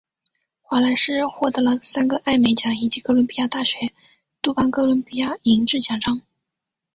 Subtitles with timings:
[0.63, 3.93] 华莱士获得了三个艾美奖以及哥伦比亚大学
[4.41, 6.23] 杜邦哥伦比亚银质奖章。